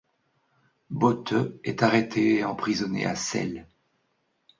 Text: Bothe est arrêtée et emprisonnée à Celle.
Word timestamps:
Bothe 0.89 1.59
est 1.63 1.83
arrêtée 1.83 2.37
et 2.37 2.43
emprisonnée 2.43 3.05
à 3.05 3.13
Celle. 3.15 3.67